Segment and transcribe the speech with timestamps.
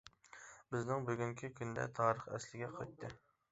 [0.75, 3.15] بىزنىڭ بۈگۈنكى كۈندە تارىخ ئەسلىگە قايتتى.